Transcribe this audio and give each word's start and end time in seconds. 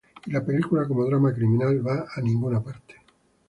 Y 0.25 0.31
la 0.31 0.43
película, 0.43 0.87
como 0.87 1.05
drama 1.05 1.31
criminal, 1.31 1.85
va 1.87 2.05
a 2.11 2.21
ninguna 2.21 2.59
parte. 2.59 2.95